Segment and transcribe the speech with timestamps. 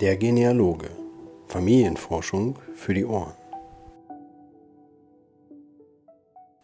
[0.00, 0.90] Der Genealoge.
[1.48, 3.32] Familienforschung für die Ohren.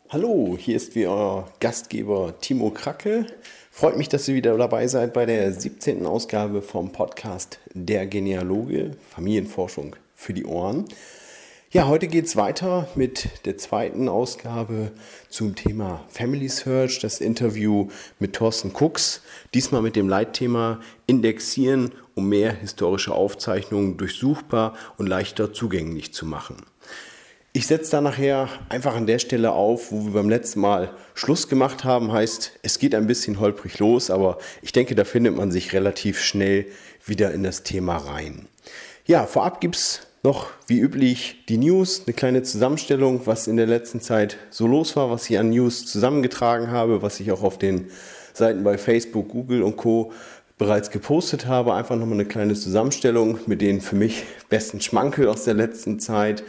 [0.08, 3.26] Hallo, hier ist wie euer Gastgeber Timo Kracke.
[3.72, 6.06] Freut mich, dass ihr wieder dabei seid bei der 17.
[6.06, 8.92] Ausgabe vom Podcast Der Genealoge.
[9.10, 10.84] Familienforschung für die Ohren.
[11.74, 14.92] Ja, heute geht es weiter mit der zweiten Ausgabe
[15.28, 17.88] zum Thema Family Search, das Interview
[18.20, 19.22] mit Thorsten Cooks.
[19.54, 26.58] Diesmal mit dem Leitthema Indexieren, um mehr historische Aufzeichnungen durchsuchbar und leichter zugänglich zu machen.
[27.52, 31.48] Ich setze da nachher einfach an der Stelle auf, wo wir beim letzten Mal Schluss
[31.48, 32.12] gemacht haben.
[32.12, 36.20] Heißt, es geht ein bisschen holprig los, aber ich denke, da findet man sich relativ
[36.20, 36.66] schnell
[37.04, 38.46] wieder in das Thema rein.
[39.06, 43.66] Ja, vorab gibt es noch wie üblich die News, eine kleine Zusammenstellung, was in der
[43.66, 47.58] letzten Zeit so los war, was ich an News zusammengetragen habe, was ich auch auf
[47.58, 47.90] den
[48.32, 50.12] Seiten bei Facebook, Google und Co.
[50.56, 51.74] bereits gepostet habe.
[51.74, 56.42] Einfach nochmal eine kleine Zusammenstellung mit den für mich besten Schmankel aus der letzten Zeit.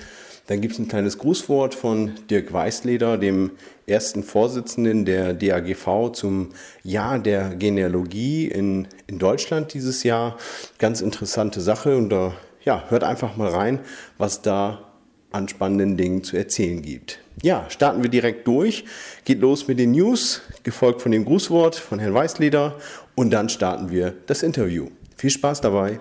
[0.47, 3.51] Dann gibt es ein kleines Grußwort von Dirk Weißleder, dem
[3.87, 6.49] ersten Vorsitzenden der DAGV zum
[6.83, 10.37] Jahr der Genealogie in, in Deutschland dieses Jahr.
[10.77, 13.79] Ganz interessante Sache und da ja, hört einfach mal rein,
[14.17, 14.91] was da
[15.31, 17.19] an spannenden Dingen zu erzählen gibt.
[17.41, 18.85] Ja, starten wir direkt durch.
[19.23, 22.77] Geht los mit den News, gefolgt von dem Grußwort von Herrn Weißleder
[23.15, 24.87] und dann starten wir das Interview.
[25.15, 25.99] Viel Spaß dabei.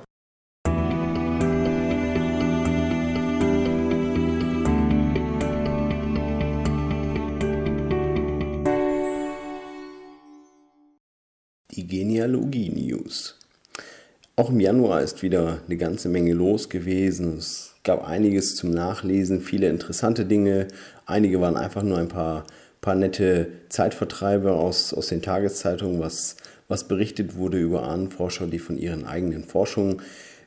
[11.73, 13.44] Die Genealogie News.
[14.37, 17.39] Auch im Januar ist wieder eine ganze Menge los gewesen.
[17.39, 20.67] Es gab einiges zum Nachlesen, viele interessante Dinge.
[21.07, 22.43] Einige waren einfach nur ein paar,
[22.81, 26.35] paar nette Zeitvertreibe aus, aus den Tageszeitungen, was,
[26.67, 30.03] was berichtet wurde über Ahnenforscher, die von ihren eigenen Forschungen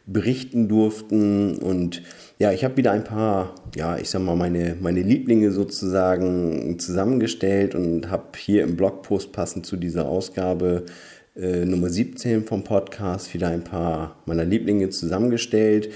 [0.05, 1.57] berichten durften.
[1.57, 2.01] Und
[2.39, 7.73] ja, ich habe wieder ein paar, ja, ich sag mal, meine, meine Lieblinge sozusagen zusammengestellt
[7.73, 10.83] und habe hier im Blogpost passend zu dieser Ausgabe
[11.39, 15.89] äh, Nummer 17 vom Podcast wieder ein paar meiner Lieblinge zusammengestellt.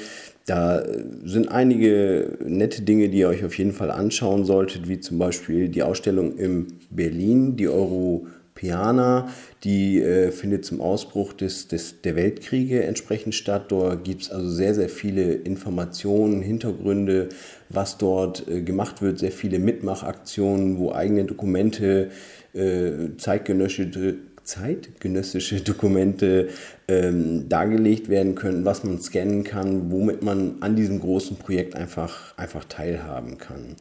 [0.45, 0.83] Da
[1.23, 5.69] sind einige nette Dinge, die ihr euch auf jeden Fall anschauen solltet, wie zum Beispiel
[5.69, 9.27] die Ausstellung in Berlin, die Europäer,
[9.63, 13.65] die äh, findet zum Ausbruch des, des, der Weltkriege entsprechend statt.
[13.69, 17.29] Dort gibt es also sehr, sehr viele Informationen, Hintergründe,
[17.69, 22.09] was dort äh, gemacht wird, sehr viele Mitmachaktionen, wo eigene Dokumente,
[22.53, 26.49] äh, zeitgenössische zeitgenössische Dokumente
[26.87, 32.37] ähm, dargelegt werden können, was man scannen kann, womit man an diesem großen Projekt einfach,
[32.37, 33.75] einfach teilhaben kann.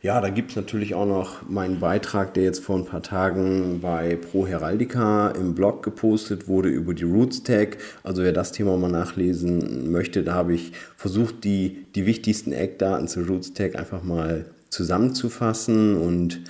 [0.00, 3.80] Ja, da gibt es natürlich auch noch meinen Beitrag, der jetzt vor ein paar Tagen
[3.80, 7.78] bei Pro Heraldica im Blog gepostet wurde über die Roots Tag.
[8.04, 13.08] Also wer das Thema mal nachlesen möchte, da habe ich versucht, die, die wichtigsten Eckdaten
[13.08, 16.42] zur Roots Tag einfach mal zusammenzufassen und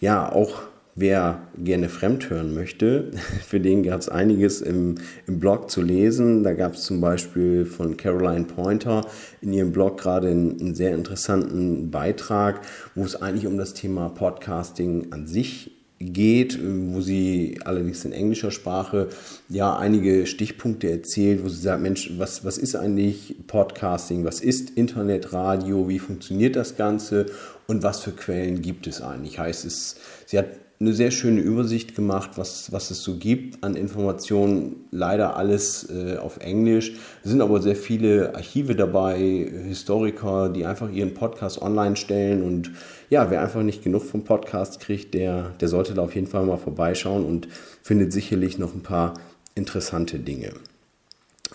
[0.00, 0.62] ja, auch
[1.00, 3.12] Wer gerne fremd hören möchte,
[3.46, 4.96] für den gab es einiges im,
[5.28, 6.42] im Blog zu lesen.
[6.42, 9.06] Da gab es zum Beispiel von Caroline Pointer
[9.40, 12.62] in ihrem Blog gerade einen, einen sehr interessanten Beitrag,
[12.96, 15.70] wo es eigentlich um das Thema Podcasting an sich
[16.00, 19.06] geht, wo sie allerdings in englischer Sprache
[19.48, 24.70] ja einige Stichpunkte erzählt, wo sie sagt, Mensch, was, was ist eigentlich Podcasting, was ist
[24.70, 27.26] Internetradio, wie funktioniert das Ganze
[27.68, 29.38] und was für Quellen gibt es eigentlich?
[29.38, 30.48] Heißt es, sie hat
[30.80, 34.76] eine sehr schöne Übersicht gemacht, was, was es so gibt an Informationen.
[34.92, 36.92] Leider alles äh, auf Englisch.
[37.24, 42.42] Es sind aber sehr viele Archive dabei, Historiker, die einfach ihren Podcast online stellen.
[42.42, 42.70] Und
[43.10, 46.44] ja, wer einfach nicht genug vom Podcast kriegt, der, der sollte da auf jeden Fall
[46.46, 47.48] mal vorbeischauen und
[47.82, 49.14] findet sicherlich noch ein paar
[49.56, 50.52] interessante Dinge.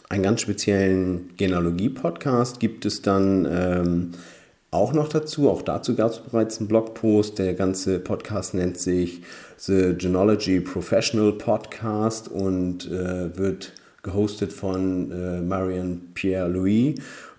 [0.10, 3.48] Einen ganz speziellen Genealogie-Podcast gibt es dann.
[3.50, 4.12] Ähm,
[4.74, 5.50] auch noch dazu.
[5.50, 7.40] Auch dazu gab es bereits einen Blogpost.
[7.40, 9.22] Der ganze Podcast nennt sich
[9.58, 16.96] The Genealogy Professional Podcast und äh, wird gehostet von äh, Marion Pierre-Louis.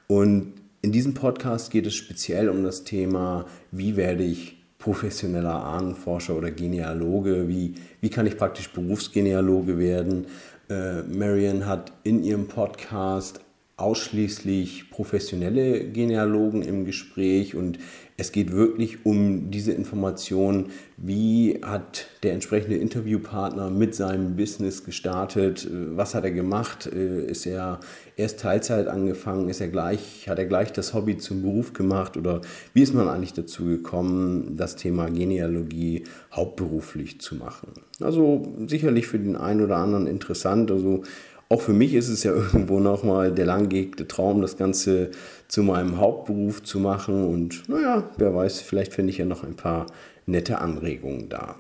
[0.07, 6.37] Und in diesem Podcast geht es speziell um das Thema, wie werde ich professioneller Ahnenforscher
[6.37, 10.27] oder Genealoge, wie, wie kann ich praktisch Berufsgenealoge werden.
[10.69, 13.41] Äh, Marion hat in ihrem Podcast
[13.77, 17.57] ausschließlich professionelle Genealogen im Gespräch.
[17.57, 17.79] Und
[18.17, 20.67] es geht wirklich um diese Information,
[20.97, 27.81] wie hat der entsprechende Interviewpartner mit seinem Business gestartet, was hat er gemacht, ist er
[28.17, 32.17] erst Teilzeit angefangen, ist er gleich, hat er gleich das Hobby zum Beruf gemacht?
[32.17, 32.43] Oder
[32.75, 37.73] wie ist man eigentlich dazu gekommen, das Thema Genealogie hauptberuflich zu machen.
[38.01, 41.03] Also sicherlich für den einen oder anderen interessant, also
[41.49, 45.11] auch für mich ist es ja irgendwo nochmal der langgehegte Traum, das Ganze
[45.49, 47.25] zu meinem Hauptberuf zu machen.
[47.25, 49.87] Und naja, wer weiß, vielleicht finde ich ja noch ein paar
[50.27, 51.57] nette Anregungen da.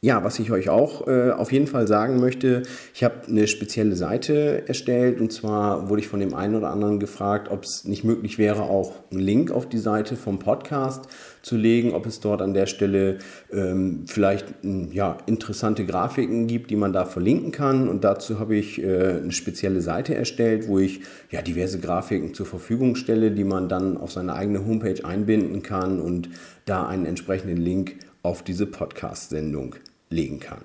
[0.00, 2.62] Ja, was ich euch auch äh, auf jeden Fall sagen möchte,
[2.94, 7.00] ich habe eine spezielle Seite erstellt und zwar wurde ich von dem einen oder anderen
[7.00, 11.08] gefragt, ob es nicht möglich wäre, auch einen Link auf die Seite vom Podcast
[11.42, 13.18] zu legen, ob es dort an der Stelle
[13.52, 14.54] ähm, vielleicht
[14.92, 17.88] ja, interessante Grafiken gibt, die man da verlinken kann.
[17.88, 21.00] Und dazu habe ich äh, eine spezielle Seite erstellt, wo ich
[21.32, 26.00] ja, diverse Grafiken zur Verfügung stelle, die man dann auf seine eigene Homepage einbinden kann
[26.00, 26.28] und
[26.66, 27.96] da einen entsprechenden Link
[28.28, 29.76] auf diese Podcast-Sendung
[30.10, 30.60] legen kann.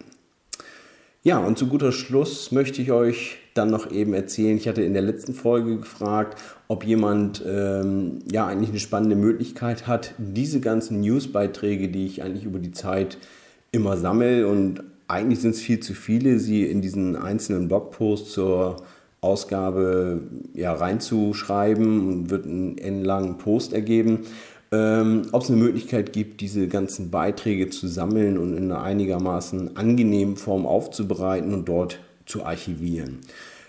[1.24, 4.92] Ja, und zu guter Schluss möchte ich euch dann noch eben erzählen, ich hatte in
[4.92, 11.00] der letzten Folge gefragt, ob jemand ähm, ja eigentlich eine spannende Möglichkeit hat, diese ganzen
[11.00, 13.18] Newsbeiträge, die ich eigentlich über die Zeit
[13.72, 18.84] immer sammle und eigentlich sind es viel zu viele, sie in diesen einzelnen Blogposts zur
[19.22, 20.20] Ausgabe
[20.54, 24.26] ja, reinzuschreiben und wird einen endlangen Post ergeben
[24.74, 29.78] ähm, ob es eine Möglichkeit gibt, diese ganzen Beiträge zu sammeln und in einer einigermaßen
[29.78, 33.20] angenehmen Form aufzubereiten und dort zu archivieren.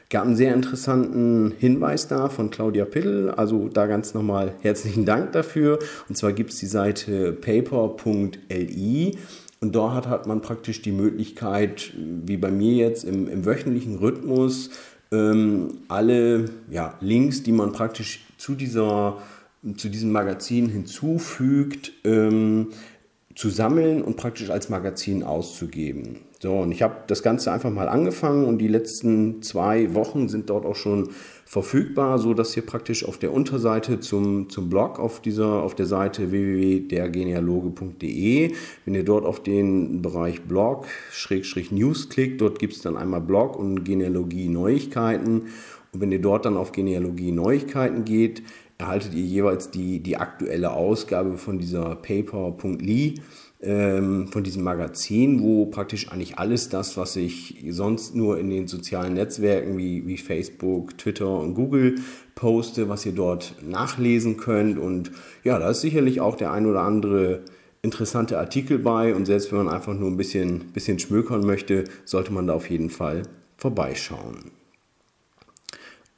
[0.09, 5.33] Gab einen sehr interessanten Hinweis da von Claudia Pittel, also da ganz nochmal herzlichen Dank
[5.33, 5.79] dafür.
[6.09, 9.19] Und zwar gibt es die Seite paper.li
[9.61, 14.71] und dort hat, man praktisch die Möglichkeit, wie bei mir jetzt im, im wöchentlichen Rhythmus,
[15.12, 19.19] ähm, alle ja, Links, die man praktisch zu dieser
[19.77, 22.69] zu diesem Magazin hinzufügt, ähm,
[23.35, 26.19] zu sammeln und praktisch als Magazin auszugeben.
[26.41, 30.51] So, und ich habe das Ganze einfach mal angefangen und die letzten zwei Wochen sind
[30.51, 31.09] dort auch schon
[31.47, 35.87] verfügbar, so dass ihr praktisch auf der Unterseite zum, zum Blog auf dieser auf der
[35.87, 38.53] Seite www.dergenealoge.de,
[38.85, 43.23] wenn ihr dort auf den Bereich Blog Schrägstrich News klickt, dort gibt es dann einmal
[43.23, 45.47] Blog und Genealogie Neuigkeiten
[45.95, 48.43] und wenn ihr dort dann auf Genealogie Neuigkeiten geht,
[48.79, 53.15] erhaltet ihr jeweils die, die aktuelle Ausgabe von dieser Paper.ly,
[53.62, 58.69] ähm, von diesem Magazin, wo praktisch eigentlich alles das, was ich sonst nur in den
[58.69, 61.97] sozialen Netzwerken wie, wie Facebook, Twitter und Google
[62.35, 64.79] poste, was ihr dort nachlesen könnt.
[64.79, 65.12] Und
[65.44, 67.43] ja, da ist sicherlich auch der ein oder andere
[67.81, 69.15] interessante Artikel bei.
[69.15, 72.69] Und selbst wenn man einfach nur ein bisschen, bisschen schmökern möchte, sollte man da auf
[72.69, 73.23] jeden Fall
[73.56, 74.50] vorbeischauen.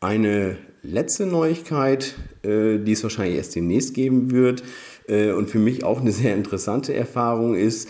[0.01, 4.63] Eine letzte Neuigkeit, äh, die es wahrscheinlich erst demnächst geben wird
[5.09, 7.89] äh, und für mich auch eine sehr interessante Erfahrung ist,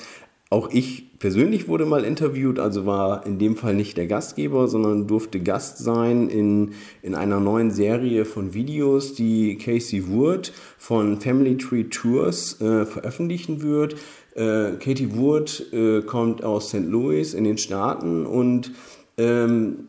[0.49, 5.09] auch ich persönlich wurde mal interviewt, also war in dem Fall nicht der Gastgeber, sondern
[5.09, 6.73] durfte Gast sein in,
[7.03, 13.63] in einer neuen Serie von Videos, die Casey Wood von Family Tree Tours äh, veröffentlichen
[13.63, 13.97] wird.
[14.37, 16.85] Äh, Katie Wood äh, kommt aus St.
[16.85, 18.71] Louis in den Staaten und
[19.19, 19.89] ähm,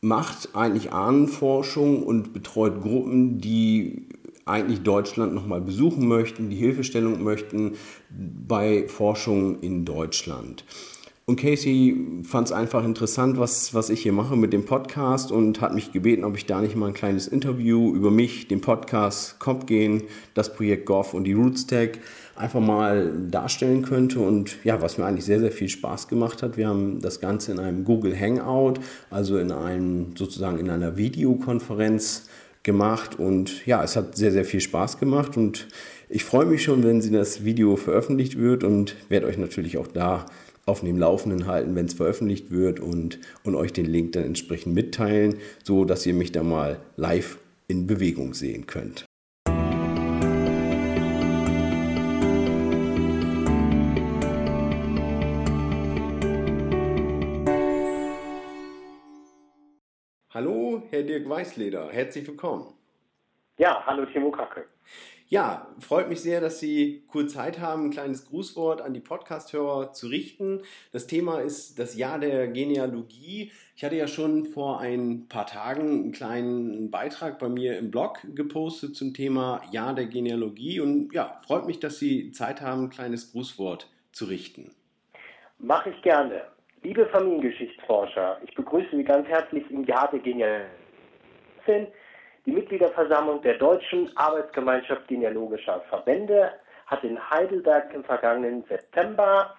[0.00, 4.06] macht eigentlich Ahnenforschung und betreut Gruppen, die
[4.46, 7.72] eigentlich Deutschland nochmal besuchen möchten, die Hilfestellung möchten
[8.08, 10.64] bei Forschung in Deutschland.
[11.26, 15.60] Und Casey fand es einfach interessant, was, was ich hier mache mit dem Podcast und
[15.60, 19.38] hat mich gebeten, ob ich da nicht mal ein kleines Interview über mich, den Podcast
[19.38, 20.02] Kommt gehen,
[20.34, 22.00] das Projekt Goff und die Roots Tech
[22.40, 24.20] einfach mal darstellen könnte.
[24.20, 27.52] Und ja, was mir eigentlich sehr, sehr viel Spaß gemacht hat, wir haben das Ganze
[27.52, 28.74] in einem Google Hangout,
[29.10, 32.28] also in einem sozusagen in einer Videokonferenz
[32.62, 33.18] gemacht.
[33.18, 35.68] Und ja, es hat sehr, sehr viel Spaß gemacht und
[36.08, 39.86] ich freue mich schon, wenn sie das Video veröffentlicht wird und werde euch natürlich auch
[39.86, 40.26] da
[40.66, 44.74] auf dem Laufenden halten, wenn es veröffentlicht wird und, und euch den Link dann entsprechend
[44.74, 49.09] mitteilen, so dass ihr mich da mal live in Bewegung sehen könnt.
[60.40, 62.72] Hallo, Herr Dirk Weißleder, herzlich willkommen.
[63.58, 64.64] Ja, hallo Timo Kacke.
[65.28, 69.92] Ja, freut mich sehr, dass Sie kurz Zeit haben, ein kleines Grußwort an die Podcast-Hörer
[69.92, 70.62] zu richten.
[70.92, 73.52] Das Thema ist das Jahr der Genealogie.
[73.76, 78.20] Ich hatte ja schon vor ein paar Tagen einen kleinen Beitrag bei mir im Blog
[78.34, 82.90] gepostet zum Thema Jahr der Genealogie und ja, freut mich, dass Sie Zeit haben, ein
[82.90, 84.70] kleines Grußwort zu richten.
[85.58, 86.46] Mache ich gerne.
[86.82, 90.66] Liebe Familiengeschichtsforscher, ich begrüße Sie ganz herzlich im Jahr der Genealogie.
[92.46, 96.52] Die Mitgliederversammlung der Deutschen Arbeitsgemeinschaft Genealogischer Verbände
[96.86, 99.54] hat in Heidelberg im vergangenen September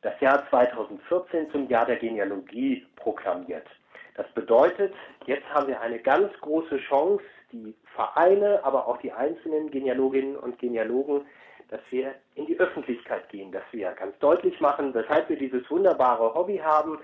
[0.00, 3.66] das Jahr 2014 zum Jahr der Genealogie proklamiert.
[4.14, 4.94] Das bedeutet,
[5.26, 10.58] jetzt haben wir eine ganz große Chance, die Vereine, aber auch die einzelnen Genealoginnen und
[10.58, 11.26] Genealogen,
[11.72, 16.34] dass wir in die Öffentlichkeit gehen, dass wir ganz deutlich machen, weshalb wir dieses wunderbare
[16.34, 16.98] Hobby haben,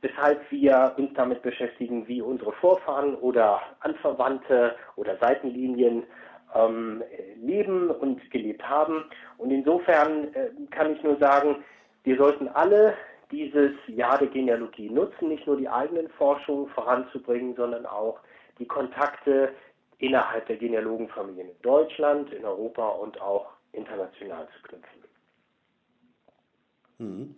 [0.00, 6.02] weshalb wir uns damit beschäftigen, wie unsere Vorfahren oder Anverwandte oder Seitenlinien
[6.56, 7.04] ähm,
[7.40, 9.04] leben und gelebt haben.
[9.38, 11.62] Und insofern äh, kann ich nur sagen,
[12.02, 12.94] wir sollten alle
[13.30, 18.18] dieses Jahr der Genealogie nutzen, nicht nur die eigenen Forschungen voranzubringen, sondern auch
[18.58, 19.50] die Kontakte
[19.98, 25.00] innerhalb der Genealogenfamilien in Deutschland, in Europa und auch international zu knüpfen.
[26.98, 27.36] Mhm.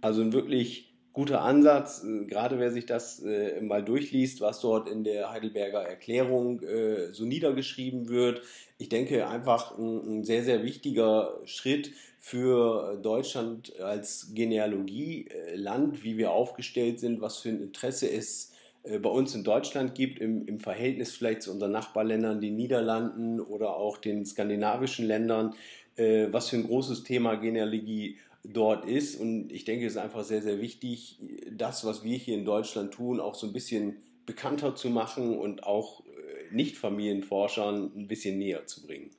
[0.00, 4.88] Also ein wirklich guter Ansatz, äh, gerade wer sich das äh, mal durchliest, was dort
[4.88, 8.42] in der Heidelberger Erklärung äh, so niedergeschrieben wird.
[8.78, 16.32] Ich denke einfach ein, ein, sehr, sehr wichtiger Schritt für Deutschland als Genealogieland, wie wir
[16.32, 18.53] aufgestellt sind, was für ein Interesse es äh,
[18.98, 23.76] bei uns in Deutschland gibt, im, im Verhältnis vielleicht zu unseren Nachbarländern, den Niederlanden oder
[23.76, 25.54] auch den skandinavischen Ländern,
[25.96, 29.18] äh, was für ein großes Thema Genealogie dort ist.
[29.18, 31.18] Und ich denke, es ist einfach sehr, sehr wichtig,
[31.50, 35.64] das, was wir hier in Deutschland tun, auch so ein bisschen bekannter zu machen und
[35.64, 39.10] auch äh, Nicht-Familienforschern ein bisschen näher zu bringen.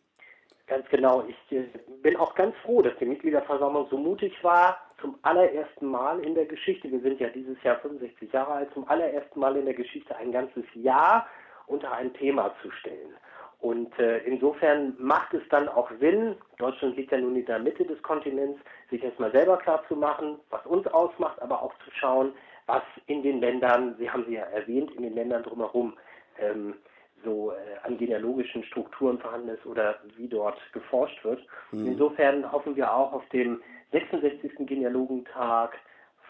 [0.68, 1.26] Ganz genau.
[1.28, 1.66] Ich äh,
[2.02, 6.46] bin auch ganz froh, dass die Mitgliederversammlung so mutig war, zum allerersten Mal in der
[6.46, 10.16] Geschichte, wir sind ja dieses Jahr 65 Jahre alt, zum allerersten Mal in der Geschichte
[10.16, 11.28] ein ganzes Jahr
[11.68, 13.16] unter ein Thema zu stellen.
[13.60, 17.86] Und äh, insofern macht es dann auch Sinn, Deutschland liegt ja nun in der Mitte
[17.86, 18.60] des Kontinents,
[18.90, 22.34] sich erstmal selber klar zu machen, was uns ausmacht, aber auch zu schauen,
[22.68, 25.94] was in den Ländern, Sie haben sie ja erwähnt, in den Ländern drumherum
[26.40, 26.76] ähm,
[27.24, 31.42] so äh, an genealogischen Strukturen vorhanden ist oder wie dort geforscht wird.
[31.72, 31.88] Mhm.
[31.88, 33.62] Insofern hoffen wir auch auf dem
[33.92, 34.52] 66.
[34.66, 35.78] Genealogentag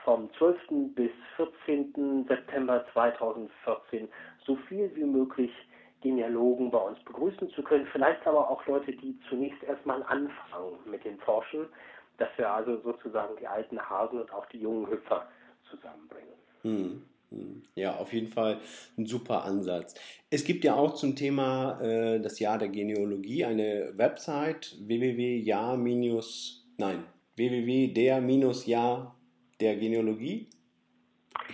[0.04, 0.94] vom 12.
[0.96, 2.26] bis 14.
[2.28, 4.08] September 2014
[4.46, 5.52] so viel wie möglich
[6.02, 7.88] Genealogen bei uns begrüßen zu können.
[7.92, 11.66] Vielleicht aber auch Leute, die zunächst erstmal anfangen mit dem Forschen,
[12.18, 15.28] dass wir also sozusagen die alten Hasen und auch die jungen Hüpfer
[15.70, 16.36] zusammenbringen.
[16.62, 17.02] Hm.
[17.32, 17.64] hm.
[17.74, 18.60] Ja, auf jeden Fall
[18.98, 19.96] ein super Ansatz.
[20.30, 25.78] Es gibt ja auch zum Thema äh, das Jahr der Genealogie eine Website www.jahr-
[26.78, 29.16] nein www.der-jahr
[29.60, 30.48] der Genealogie.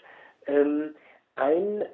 [0.47, 0.95] Ähm,
[1.37, 1.85] ein,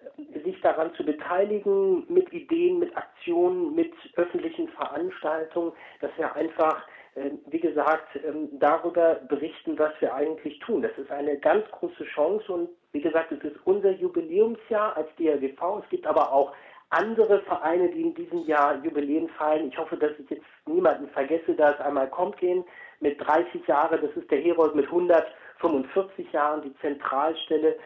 [0.45, 6.83] sich daran zu beteiligen mit Ideen, mit Aktionen, mit öffentlichen Veranstaltungen, dass wir einfach,
[7.14, 10.83] äh, wie gesagt, ähm, darüber berichten, was wir eigentlich tun.
[10.83, 15.83] Das ist eine ganz große Chance und wie gesagt, es ist unser Jubiläumsjahr als DRGV.
[15.85, 16.52] Es gibt aber auch
[16.90, 19.68] andere Vereine, die in diesem Jahr Jubiläen feiern.
[19.68, 22.64] Ich hoffe, dass ich jetzt niemanden vergesse, da es einmal kommt gehen
[23.00, 24.00] mit 30 Jahren.
[24.00, 27.76] Das ist der Herold mit 145 Jahren, die Zentralstelle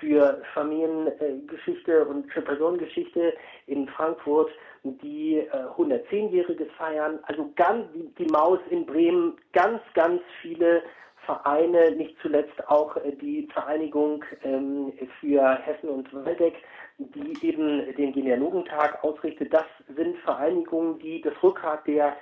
[0.00, 3.34] für Familiengeschichte und für Personengeschichte
[3.66, 4.50] in Frankfurt,
[4.84, 7.18] die äh, 110-jähriges feiern.
[7.24, 10.82] Also ganz die, die, Maus in Bremen, ganz, ganz viele
[11.24, 16.54] Vereine, nicht zuletzt auch äh, die Vereinigung ähm, für Hessen und Waldeck,
[16.98, 19.52] die eben den Genealogentag ausrichtet.
[19.52, 22.16] Das sind Vereinigungen, die das Rückgrat der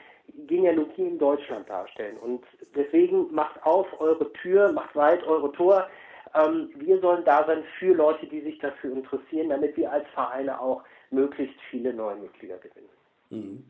[0.46, 2.16] Genealogie in Deutschland darstellen.
[2.16, 2.42] Und
[2.74, 5.86] deswegen macht auf eure Tür, macht weit eure Tor
[6.34, 10.60] ähm, wir sollen da sein für Leute, die sich dafür interessieren, damit wir als Vereine
[10.60, 12.88] auch möglichst viele neue Mitglieder gewinnen.
[13.30, 13.64] Mhm.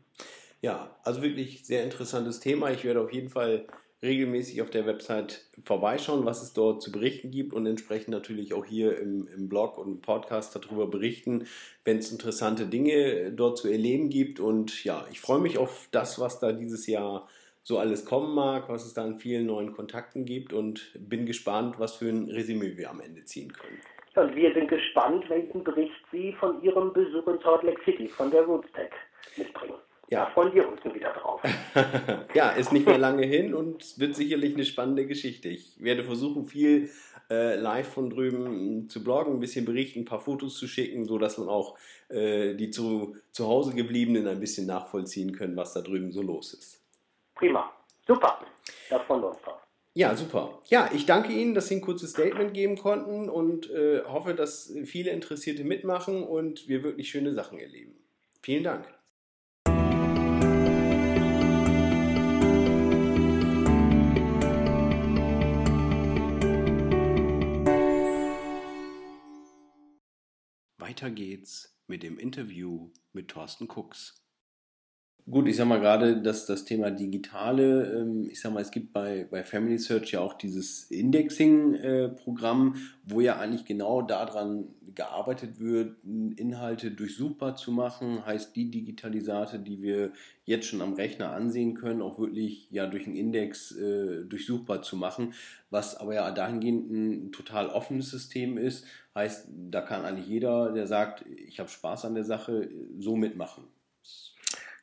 [0.61, 2.71] Ja, also wirklich sehr interessantes Thema.
[2.71, 3.67] Ich werde auf jeden Fall
[4.01, 8.65] regelmäßig auf der Website vorbeischauen, was es dort zu berichten gibt und entsprechend natürlich auch
[8.65, 11.47] hier im, im Blog und im Podcast darüber berichten,
[11.83, 14.39] wenn es interessante Dinge dort zu erleben gibt.
[14.39, 17.27] Und ja, ich freue mich auf das, was da dieses Jahr
[17.65, 21.79] so alles kommen mag, was es da an vielen neuen Kontakten gibt und bin gespannt,
[21.79, 23.79] was für ein Resümee wir am Ende ziehen können.
[24.15, 28.29] Und wir sind gespannt, welchen Bericht Sie von Ihrem Besuch in Salt Lake City von
[28.29, 28.91] der Rootstack
[29.35, 29.73] mitbringen.
[30.09, 30.25] Ja.
[30.25, 31.41] Da freuen wir uns wieder drauf.
[32.35, 35.49] ja, ist nicht mehr lange hin und wird sicherlich eine spannende Geschichte.
[35.49, 36.91] Ich werde versuchen, viel
[37.31, 41.39] äh, live von drüben zu bloggen, ein bisschen berichten, ein paar Fotos zu schicken, sodass
[41.39, 41.75] man auch
[42.09, 46.53] äh, die zu, zu Hause gebliebenen ein bisschen nachvollziehen können, was da drüben so los
[46.53, 46.84] ist.
[47.35, 47.71] Prima.
[48.07, 48.39] Super.
[48.89, 49.61] Da freuen wir uns drauf.
[49.93, 50.61] Ja, super.
[50.65, 54.73] Ja, ich danke Ihnen, dass Sie ein kurzes Statement geben konnten und äh, hoffe, dass
[54.85, 57.95] viele Interessierte mitmachen und wir wirklich schöne Sachen erleben.
[58.41, 58.87] Vielen Dank.
[70.77, 74.24] Weiter geht's mit dem Interview mit Thorsten Cooks.
[75.27, 78.93] Gut, ich sag mal gerade, dass das Thema Digitale, ähm, ich sag mal, es gibt
[78.93, 85.95] bei, bei Family Search ja auch dieses Indexing-Programm, wo ja eigentlich genau daran gearbeitet wird,
[86.03, 90.11] Inhalte durchsuchbar zu machen, heißt die Digitalisate, die wir
[90.43, 94.95] jetzt schon am Rechner ansehen können, auch wirklich ja durch einen Index äh, durchsuchbar zu
[94.95, 95.33] machen,
[95.71, 100.85] was aber ja dahingehend ein total offenes System ist, heißt, da kann eigentlich jeder, der
[100.85, 103.63] sagt, ich habe Spaß an der Sache, so mitmachen.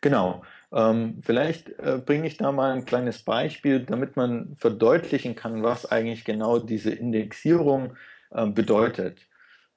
[0.02, 0.42] Genau.
[0.72, 5.90] Ähm, vielleicht äh, bringe ich da mal ein kleines Beispiel, damit man verdeutlichen kann, was
[5.90, 7.94] eigentlich genau diese Indexierung
[8.30, 9.20] äh, bedeutet.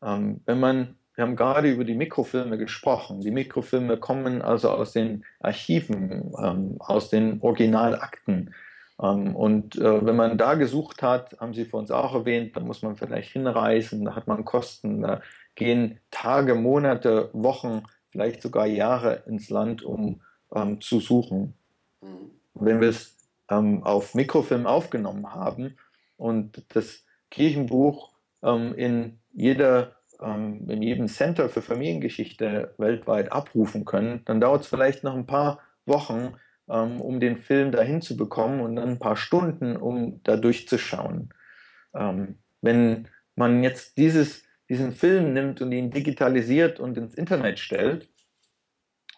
[0.03, 3.21] Ähm, wenn man, wir haben gerade über die Mikrofilme gesprochen.
[3.21, 8.53] Die Mikrofilme kommen also aus den Archiven, ähm, aus den Originalakten.
[9.01, 12.61] Ähm, und äh, wenn man da gesucht hat, haben Sie für uns auch erwähnt, da
[12.61, 15.21] muss man vielleicht hinreisen, da hat man Kosten, da
[15.55, 17.83] gehen Tage, Monate, Wochen
[18.15, 20.21] vielleicht sogar Jahre ins Land, um
[20.55, 21.53] ähm, zu suchen.
[22.01, 22.31] Mhm.
[22.53, 23.17] Wenn wir es
[23.51, 25.75] ähm, auf Mikrofilm aufgenommen haben
[26.15, 34.21] und das Kirchenbuch ähm, in, jeder, ähm, in jedem Center für Familiengeschichte weltweit abrufen können,
[34.23, 36.35] dann dauert es vielleicht noch ein paar Wochen,
[36.69, 41.33] ähm, um den Film dahin zu bekommen und dann ein paar Stunden, um da durchzuschauen.
[41.93, 48.09] Ähm, wenn man jetzt dieses diesen Film nimmt und ihn digitalisiert und ins Internet stellt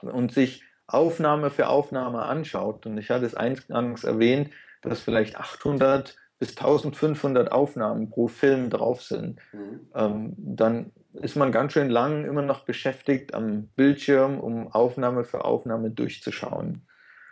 [0.01, 4.51] und sich Aufnahme für Aufnahme anschaut, und ich hatte es eingangs erwähnt,
[4.82, 9.88] dass vielleicht 800 bis 1500 Aufnahmen pro Film drauf sind, mhm.
[9.96, 15.46] ähm, dann ist man ganz schön lang immer noch beschäftigt am Bildschirm, um Aufnahme für
[15.46, 16.86] Aufnahme durchzuschauen.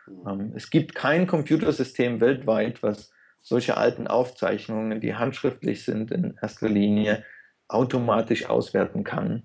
[0.08, 0.28] Mhm.
[0.28, 6.68] Ähm, es gibt kein Computersystem weltweit, was solche alten Aufzeichnungen, die handschriftlich sind, in erster
[6.68, 7.24] Linie
[7.68, 9.44] automatisch auswerten kann.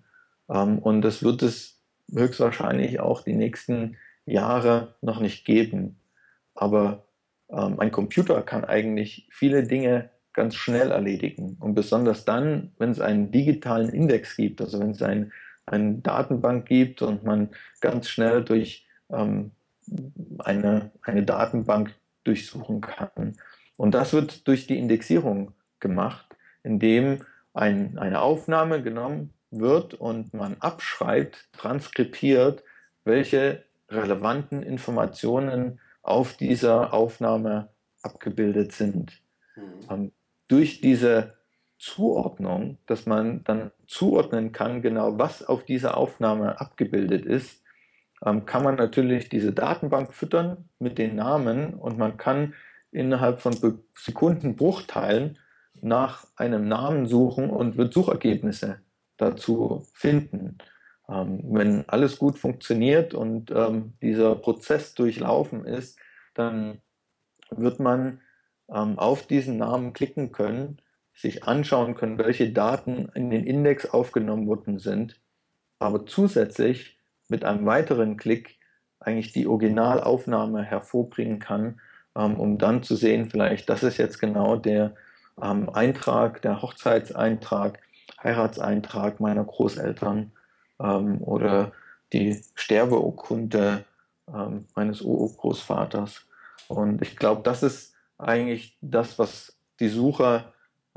[0.49, 1.81] Ähm, und das wird es
[2.13, 6.01] höchstwahrscheinlich auch die nächsten Jahre noch nicht geben.
[6.55, 7.05] Aber
[7.51, 11.57] ähm, ein Computer kann eigentlich viele Dinge ganz schnell erledigen.
[11.61, 15.33] Und besonders dann, wenn es einen digitalen Index gibt, also wenn es ein,
[15.67, 19.53] eine Datenbank gibt und man ganz schnell durch ähm,
[20.39, 23.37] eine, eine Datenbank durchsuchen kann.
[23.77, 30.57] Und das wird durch die Indexierung gemacht, indem ein, eine Aufnahme genommen wird und man
[30.61, 32.63] abschreibt, transkribiert,
[33.05, 37.69] welche relevanten Informationen auf dieser Aufnahme
[38.03, 39.21] abgebildet sind.
[39.57, 39.63] Mhm.
[39.91, 40.13] Ähm,
[40.49, 41.35] durch diese
[41.79, 47.63] Zuordnung, dass man dann zuordnen kann, genau was auf dieser Aufnahme abgebildet ist,
[48.25, 52.55] ähm, kann man natürlich diese Datenbank füttern mit den Namen und man kann
[52.93, 53.57] innerhalb von
[53.95, 55.39] Sekundenbruchteilen
[55.83, 58.81] nach einem Namen suchen und wird Suchergebnisse
[59.17, 60.59] dazu finden.
[61.09, 65.99] Ähm, wenn alles gut funktioniert und ähm, dieser Prozess durchlaufen ist,
[66.35, 66.81] dann
[67.51, 68.21] wird man
[68.73, 70.81] ähm, auf diesen Namen klicken können,
[71.15, 75.21] sich anschauen können, welche Daten in den Index aufgenommen worden sind,
[75.79, 78.59] aber zusätzlich mit einem weiteren Klick
[79.01, 81.81] eigentlich die Originalaufnahme hervorbringen kann,
[82.17, 84.95] ähm, um dann zu sehen, vielleicht das ist jetzt genau der
[85.43, 87.81] ähm, Eintrag, der Hochzeitseintrag,
[88.23, 90.33] Heiratseintrag meiner Großeltern
[90.81, 91.73] ähm, oder
[92.13, 93.85] die Sterbeurkunde
[94.29, 96.27] ähm, meines Urgroßvaters.
[96.69, 100.45] Und ich glaube, das ist eigentlich das, was die Suche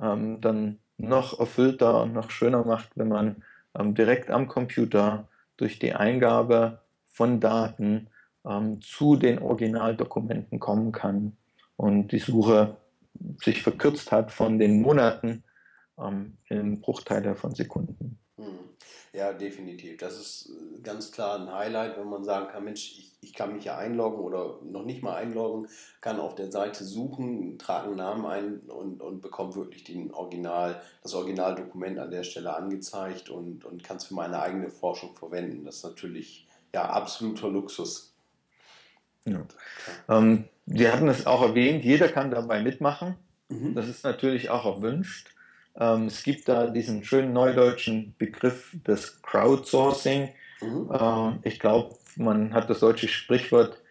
[0.01, 3.43] ähm, dann noch erfüllter und noch schöner macht, wenn man
[3.77, 5.27] ähm, direkt am Computer
[5.57, 8.07] durch die Eingabe von Daten
[8.45, 11.37] ähm, zu den Originaldokumenten kommen kann
[11.77, 12.77] und die Suche
[13.43, 15.43] sich verkürzt hat von den Monaten
[15.99, 18.19] ähm, in Bruchteile von Sekunden.
[18.37, 18.59] Hm.
[19.15, 19.97] Ja, definitiv.
[19.97, 23.53] Das ist äh, ganz klar ein Highlight, wenn man sagen kann, Mensch, ich, ich kann
[23.53, 25.67] mich ja einloggen oder noch nicht mal einloggen,
[26.01, 30.81] kann auf der Seite suchen, trage einen Namen ein und, und bekomme wirklich den Original,
[31.03, 35.63] das Originaldokument an der Stelle angezeigt und, und kann es für meine eigene Forschung verwenden.
[35.63, 38.12] Das ist natürlich ja absoluter Luxus.
[39.25, 39.45] Ja.
[40.09, 43.15] Ähm, Sie hatten es auch erwähnt, jeder kann dabei mitmachen.
[43.49, 43.75] Mhm.
[43.75, 45.29] Das ist natürlich auch erwünscht.
[45.77, 50.29] Ähm, es gibt da diesen schönen neudeutschen Begriff des Crowdsourcing.
[50.61, 50.91] Mhm.
[50.93, 53.81] Ähm, ich glaube, man hat das deutsche Sprichwort,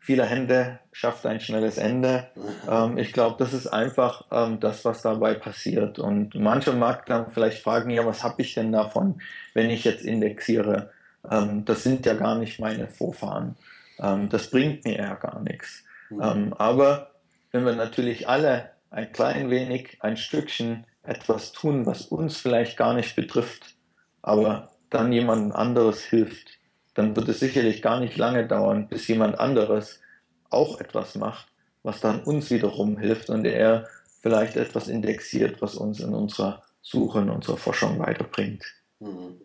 [0.00, 2.28] viele Hände schafft ein schnelles Ende.
[2.34, 2.42] Mhm.
[2.68, 5.98] Ähm, ich glaube, das ist einfach ähm, das, was dabei passiert.
[5.98, 9.20] Und mancher mag dann vielleicht fragen, ja, was habe ich denn davon,
[9.54, 10.90] wenn ich jetzt indexiere?
[11.30, 13.54] Ähm, das sind ja gar nicht meine Vorfahren.
[14.00, 15.84] Ähm, das bringt mir ja gar nichts.
[16.10, 16.54] Mhm.
[16.54, 17.10] aber
[17.52, 22.94] wenn wir natürlich alle ein klein wenig, ein Stückchen etwas tun, was uns vielleicht gar
[22.94, 23.74] nicht betrifft,
[24.22, 26.58] aber dann jemand anderes hilft,
[26.94, 30.00] dann wird es sicherlich gar nicht lange dauern, bis jemand anderes
[30.50, 31.48] auch etwas macht,
[31.82, 33.86] was dann uns wiederum hilft und er
[34.20, 38.64] vielleicht etwas indexiert, was uns in unserer Suche, in unserer Forschung weiterbringt.
[39.00, 39.40] Mhm.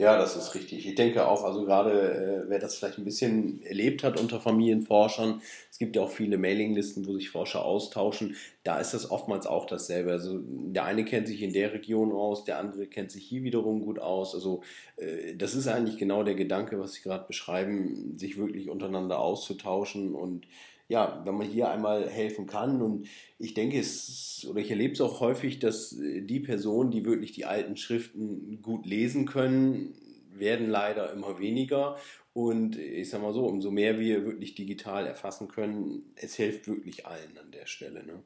[0.00, 0.86] Ja, das ist richtig.
[0.88, 5.42] Ich denke auch, also gerade äh, wer das vielleicht ein bisschen erlebt hat unter Familienforschern,
[5.70, 8.34] es gibt ja auch viele Mailinglisten, wo sich Forscher austauschen,
[8.64, 10.12] da ist das oftmals auch dasselbe.
[10.12, 13.84] Also der eine kennt sich in der Region aus, der andere kennt sich hier wiederum
[13.84, 14.34] gut aus.
[14.34, 14.62] Also
[14.96, 20.14] äh, das ist eigentlich genau der Gedanke, was Sie gerade beschreiben, sich wirklich untereinander auszutauschen
[20.14, 20.46] und
[20.90, 23.06] ja, wenn man hier einmal helfen kann und
[23.38, 27.30] ich denke es oder ich erlebe es auch häufig, dass äh, die Personen, die wirklich
[27.30, 29.94] die alten Schriften gut lesen können,
[30.32, 31.96] werden leider immer weniger
[32.32, 37.06] und ich sage mal so, umso mehr wir wirklich digital erfassen können, es hilft wirklich
[37.06, 38.04] allen an der Stelle.
[38.04, 38.24] Ne?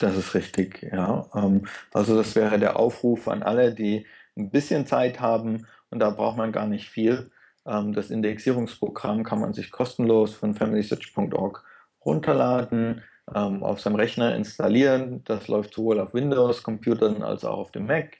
[0.00, 1.30] Das ist richtig, ja.
[1.36, 6.10] Ähm, also das wäre der Aufruf an alle, die ein bisschen Zeit haben und da
[6.10, 7.30] braucht man gar nicht viel.
[7.64, 11.64] Ähm, das Indexierungsprogramm kann man sich kostenlos von familysearch.org
[12.04, 13.02] runterladen,
[13.34, 15.22] ähm, auf seinem Rechner installieren.
[15.24, 18.16] Das läuft sowohl auf Windows-Computern als auch auf dem Mac.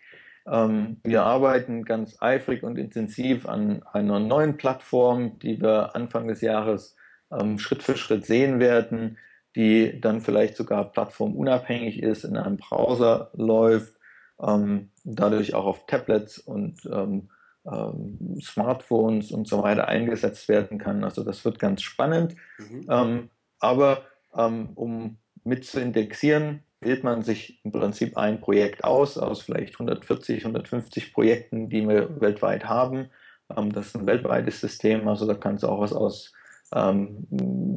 [0.46, 6.40] Ähm, wir arbeiten ganz eifrig und intensiv an einer neuen Plattform, die wir Anfang des
[6.40, 6.96] Jahres
[7.30, 9.18] ähm, Schritt für Schritt sehen werden,
[9.54, 13.94] die dann vielleicht sogar plattformunabhängig ist, in einem Browser läuft,
[14.40, 17.28] ähm, dadurch auch auf Tablets und ähm,
[17.64, 21.04] ähm, Smartphones und so weiter eingesetzt werden kann.
[21.04, 22.34] Also das wird ganz spannend.
[22.58, 23.30] Mhm.
[23.62, 24.02] Ähm, aber
[24.36, 29.74] ähm, um mit zu indexieren, wählt man sich im Prinzip ein Projekt aus, aus vielleicht
[29.74, 33.10] 140, 150 Projekten, die wir weltweit haben.
[33.56, 36.32] Ähm, das ist ein weltweites System, also da kann es auch was aus
[36.74, 37.26] ähm,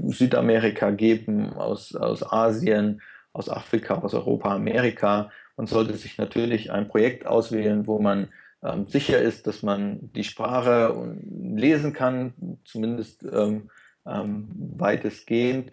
[0.07, 3.01] Südamerika geben, aus, aus Asien,
[3.33, 5.29] aus Afrika, aus Europa, Amerika.
[5.57, 8.29] Man sollte sich natürlich ein Projekt auswählen, wo man
[8.63, 10.95] ähm, sicher ist, dass man die Sprache
[11.29, 13.69] lesen kann, zumindest ähm,
[14.07, 15.71] ähm, weitestgehend.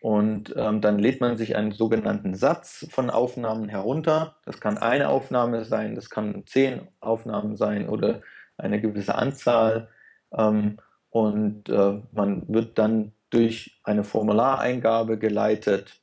[0.00, 4.36] Und ähm, dann lädt man sich einen sogenannten Satz von Aufnahmen herunter.
[4.44, 8.20] Das kann eine Aufnahme sein, das kann zehn Aufnahmen sein oder
[8.56, 9.88] eine gewisse Anzahl.
[10.32, 10.78] Ähm,
[11.10, 16.00] und äh, man wird dann durch eine Formulareingabe geleitet.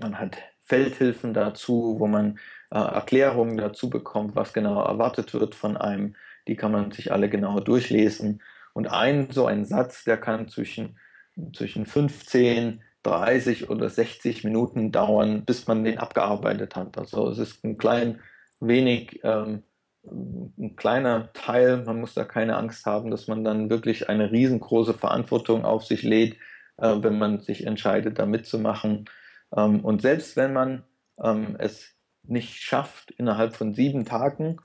[0.00, 2.38] Man hat Feldhilfen dazu, wo man
[2.70, 6.16] äh, Erklärungen dazu bekommt, was genau erwartet wird von einem.
[6.48, 8.42] Die kann man sich alle genau durchlesen.
[8.76, 10.98] Und ein so ein Satz, der kann zwischen,
[11.54, 16.98] zwischen 15, 30 oder 60 Minuten dauern, bis man den abgearbeitet hat.
[16.98, 18.20] Also es ist ein klein
[18.60, 19.62] wenig, ähm,
[20.04, 21.84] ein kleiner Teil.
[21.86, 26.02] Man muss da keine Angst haben, dass man dann wirklich eine riesengroße Verantwortung auf sich
[26.02, 26.36] lädt,
[26.76, 29.06] äh, wenn man sich entscheidet, da mitzumachen.
[29.56, 30.84] Ähm, und selbst wenn man
[31.24, 34.58] ähm, es nicht schafft, innerhalb von sieben Tagen,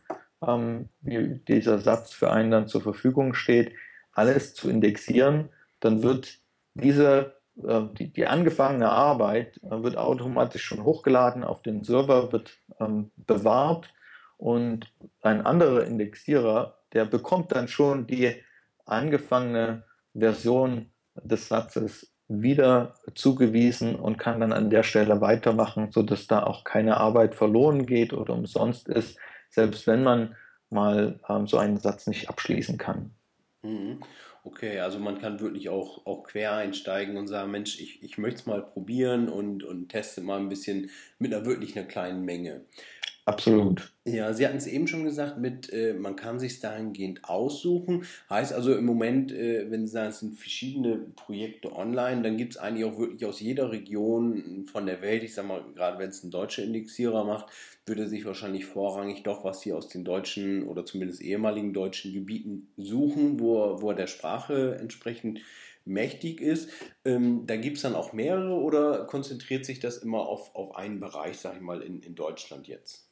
[0.45, 3.71] ähm, wie dieser Satz für einen dann zur Verfügung steht,
[4.13, 6.39] alles zu indexieren, dann wird
[6.74, 12.58] diese, äh, die, die, angefangene Arbeit äh, wird automatisch schon hochgeladen auf den Server, wird
[12.80, 13.93] ähm, bewahrt
[14.38, 18.36] und ein anderer Indexierer, der bekommt dann schon die
[18.86, 26.43] angefangene Version des Satzes wieder zugewiesen und kann dann an der Stelle weitermachen, sodass da
[26.43, 29.17] auch keine Arbeit verloren geht oder umsonst ist,
[29.50, 30.36] selbst wenn man
[30.69, 33.12] mal ähm, so einen Satz nicht abschließen kann.
[33.63, 34.00] Mhm.
[34.43, 38.39] Okay, also man kann wirklich auch, auch quer einsteigen und sagen, Mensch, ich, ich möchte
[38.41, 42.65] es mal probieren und, und teste mal ein bisschen mit einer wirklich einer kleinen Menge.
[43.25, 43.93] Absolut.
[44.07, 48.03] Ja, Sie hatten es eben schon gesagt, mit äh, man kann sich dahingehend aussuchen.
[48.31, 52.53] Heißt also im Moment, äh, wenn Sie sagen, es sind verschiedene Projekte online, dann gibt
[52.53, 56.10] es eigentlich auch wirklich aus jeder Region von der Welt, ich sage mal, gerade wenn
[56.10, 57.53] es ein deutscher Indexierer macht,
[57.86, 62.73] würde sich wahrscheinlich vorrangig doch was hier aus den deutschen oder zumindest ehemaligen deutschen Gebieten
[62.77, 65.41] suchen, wo, wo er der Sprache entsprechend
[65.86, 66.71] mächtig ist.
[67.05, 70.99] Ähm, da gibt es dann auch mehrere oder konzentriert sich das immer auf, auf einen
[70.99, 73.11] Bereich, sage ich mal, in, in Deutschland jetzt?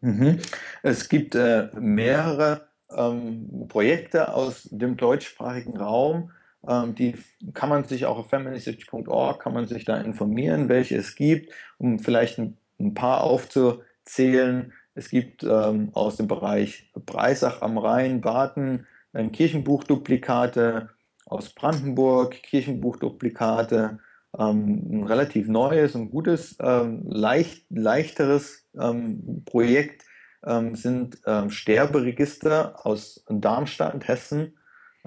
[0.00, 0.38] Mhm.
[0.82, 6.30] Es gibt äh, mehrere ähm, Projekte aus dem deutschsprachigen Raum.
[6.66, 7.16] Ähm, die
[7.54, 11.98] kann man sich auch auf familysearch.org kann man sich da informieren, welche es gibt, um
[11.98, 14.72] vielleicht ein, ein paar aufzuzählen.
[14.94, 18.86] Es gibt ähm, aus dem Bereich Breisach am Rhein, Baden,
[19.32, 20.90] Kirchenbuchduplikate,
[21.24, 23.98] aus Brandenburg, Kirchenbuchduplikate,
[24.36, 30.04] ähm, ein relativ neues und gutes, ähm, leicht, leichteres ähm, Projekt
[30.44, 34.58] ähm, sind ähm, Sterberegister aus Darmstadt, Hessen.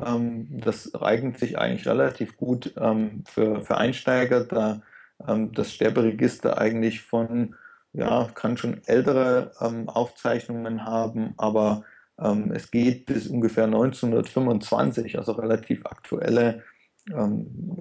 [0.04, 4.82] Ähm, das eignet sich eigentlich relativ gut für, für Einsteiger, da
[5.24, 7.54] das Sterberegister eigentlich von,
[7.94, 9.52] ja, kann schon ältere
[9.86, 11.84] Aufzeichnungen haben, aber
[12.18, 16.64] es geht bis ungefähr 1925, also relativ aktuelle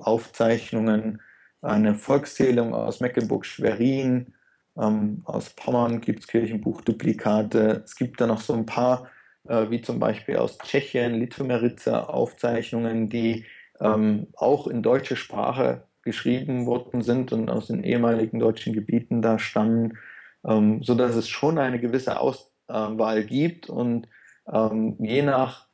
[0.01, 1.23] Aufzeichnungen.
[1.63, 4.35] Eine Volkszählung aus Mecklenburg-Schwerin,
[4.79, 7.83] ähm, aus Pommern gibt es Kirchenbuchduplikate.
[7.85, 9.09] Es gibt da noch so ein paar,
[9.49, 13.45] äh, wie zum Beispiel aus Tschechien, Litomerice Aufzeichnungen, die
[13.81, 19.39] ähm, auch in deutsche Sprache geschrieben worden sind und aus den ehemaligen deutschen Gebieten da
[19.39, 19.99] stammen,
[20.47, 24.09] ähm, sodass es schon eine gewisse Auswahl gibt und
[24.51, 25.67] ähm, je nach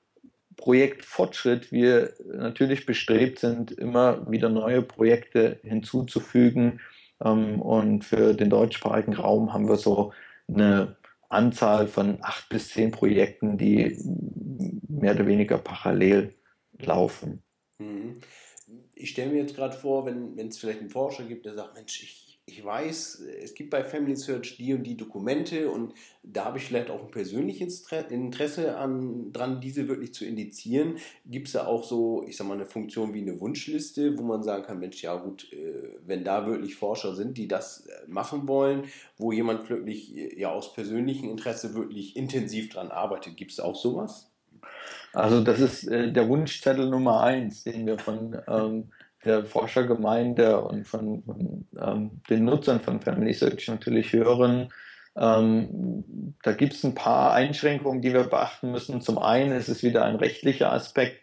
[0.57, 6.81] Projektfortschritt wir natürlich bestrebt sind, immer wieder neue Projekte hinzuzufügen.
[7.23, 10.13] Ähm, und für den deutschsprachigen Raum haben wir so
[10.49, 10.97] eine
[11.29, 13.99] Anzahl von acht bis zehn Projekten, die
[14.89, 16.35] mehr oder weniger parallel
[16.79, 17.43] laufen.
[17.79, 18.21] Mhm.
[18.95, 22.03] Ich stelle mir jetzt gerade vor, wenn es vielleicht einen Forscher gibt, der sagt, Mensch,
[22.03, 26.59] ich ich weiß, es gibt bei Family Search die und die Dokumente und da habe
[26.59, 30.99] ich vielleicht auch ein persönliches Interesse an, dran, diese wirklich zu indizieren.
[31.25, 34.45] Gibt es da auch so, ich sag mal, eine Funktion wie eine Wunschliste, wo man
[34.45, 38.47] sagen kann, Mensch, ja gut, äh, wenn da wirklich Forscher sind, die das äh, machen
[38.47, 38.85] wollen,
[39.19, 43.75] wo jemand wirklich äh, ja aus persönlichem Interesse wirklich intensiv dran arbeitet, gibt es auch
[43.75, 44.31] sowas?
[45.13, 48.93] Also das ist äh, der Wunschzettel Nummer eins, den wir von ähm,
[49.27, 54.73] der Forschergemeinde und von, von ähm, den Nutzern von Family Search natürlich hören.
[55.17, 59.01] Ähm, da gibt es ein paar Einschränkungen, die wir beachten müssen.
[59.01, 61.21] Zum einen ist es wieder ein rechtlicher Aspekt.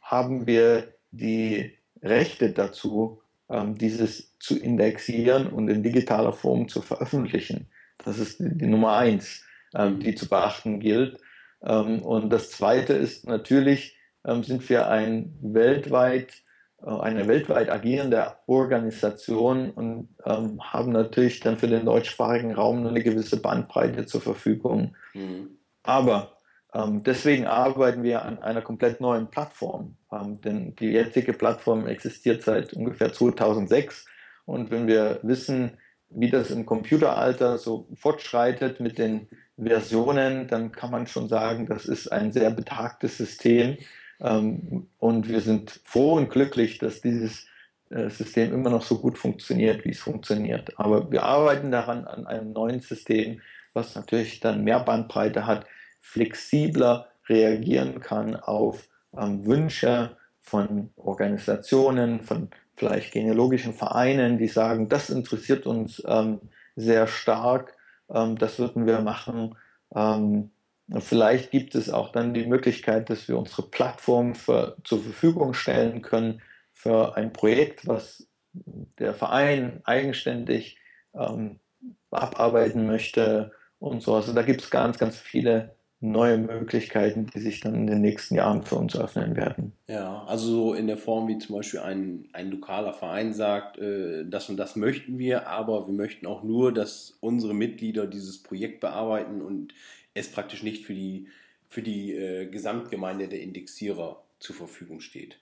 [0.00, 7.68] Haben wir die Rechte dazu, ähm, dieses zu indexieren und in digitaler Form zu veröffentlichen?
[7.98, 11.18] Das ist die, die Nummer eins, ähm, die zu beachten gilt.
[11.62, 16.43] Ähm, und das zweite ist natürlich, ähm, sind wir ein weltweit
[16.86, 23.02] eine weltweit agierende Organisation und ähm, haben natürlich dann für den deutschsprachigen Raum nur eine
[23.02, 24.94] gewisse Bandbreite zur Verfügung.
[25.14, 25.58] Mhm.
[25.82, 26.36] Aber
[26.74, 32.42] ähm, deswegen arbeiten wir an einer komplett neuen Plattform, ähm, denn die jetzige Plattform existiert
[32.42, 34.06] seit ungefähr 2006
[34.44, 35.78] und wenn wir wissen,
[36.10, 41.86] wie das im Computeralter so fortschreitet mit den Versionen, dann kann man schon sagen, das
[41.86, 43.78] ist ein sehr betagtes System
[44.18, 47.46] und wir sind froh und glücklich, dass dieses
[47.90, 50.78] äh, System immer noch so gut funktioniert, wie es funktioniert.
[50.78, 53.40] Aber wir arbeiten daran an einem neuen System,
[53.72, 55.66] was natürlich dann mehr Bandbreite hat,
[56.00, 65.10] flexibler reagieren kann auf ähm, Wünsche von Organisationen, von vielleicht genealogischen Vereinen, die sagen, das
[65.10, 66.40] interessiert uns ähm,
[66.76, 67.76] sehr stark,
[68.10, 69.56] ähm, das würden wir machen.
[69.94, 70.50] Ähm,
[70.98, 76.02] Vielleicht gibt es auch dann die Möglichkeit, dass wir unsere Plattform für, zur Verfügung stellen
[76.02, 76.42] können
[76.72, 80.78] für ein Projekt, was der Verein eigenständig
[81.14, 81.58] ähm,
[82.10, 84.14] abarbeiten möchte und so.
[84.14, 88.34] Also da gibt es ganz, ganz viele neue Möglichkeiten, die sich dann in den nächsten
[88.34, 89.72] Jahren für uns öffnen werden.
[89.88, 94.24] Ja, also so in der Form, wie zum Beispiel ein, ein lokaler Verein sagt, äh,
[94.26, 98.80] das und das möchten wir, aber wir möchten auch nur, dass unsere Mitglieder dieses Projekt
[98.80, 99.72] bearbeiten und
[100.14, 101.28] es praktisch nicht für die,
[101.68, 105.40] für die äh, Gesamtgemeinde der Indexierer zur Verfügung steht.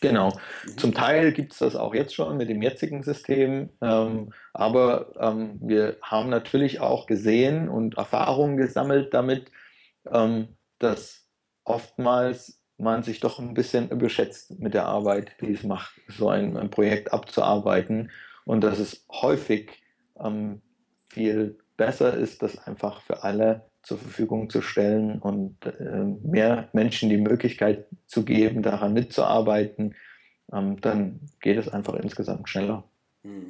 [0.00, 0.30] Genau.
[0.66, 0.78] Mhm.
[0.78, 5.58] Zum Teil gibt es das auch jetzt schon mit dem jetzigen System, ähm, aber ähm,
[5.60, 9.50] wir haben natürlich auch gesehen und Erfahrungen gesammelt damit,
[10.10, 10.48] ähm,
[10.78, 11.26] dass
[11.64, 16.56] oftmals man sich doch ein bisschen überschätzt mit der Arbeit, die es macht, so ein,
[16.56, 18.10] ein Projekt abzuarbeiten
[18.44, 19.82] und dass es häufig
[20.20, 20.60] ähm,
[21.08, 27.10] viel besser ist, das einfach für alle zur Verfügung zu stellen und äh, mehr Menschen
[27.10, 29.94] die Möglichkeit zu geben, daran mitzuarbeiten,
[30.52, 32.84] ähm, dann geht es einfach insgesamt schneller.
[33.22, 33.46] Mhm.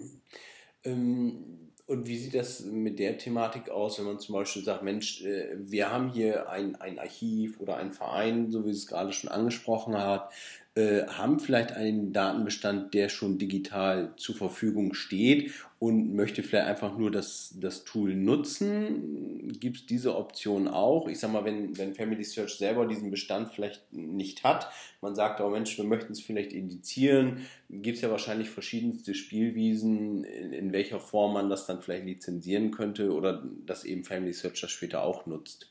[0.84, 5.22] Ähm, und wie sieht das mit der Thematik aus, wenn man zum Beispiel sagt, Mensch,
[5.22, 9.30] äh, wir haben hier ein, ein Archiv oder einen Verein, so wie es gerade schon
[9.30, 10.32] angesprochen hat,
[10.76, 16.98] äh, haben vielleicht einen Datenbestand, der schon digital zur Verfügung steht und möchte vielleicht einfach
[16.98, 19.52] nur das, das Tool nutzen.
[19.60, 21.06] Gibt es diese Option auch?
[21.06, 24.68] Ich sag mal, wenn, wenn Family Search selber diesen Bestand vielleicht nicht hat,
[25.00, 30.24] man sagt auch, Mensch, wir möchten es vielleicht indizieren, gibt es ja wahrscheinlich verschiedenste Spielwiesen,
[30.24, 34.60] in, in welcher Form man das dann vielleicht lizenzieren könnte oder dass eben Family Search
[34.60, 35.70] das später auch nutzt.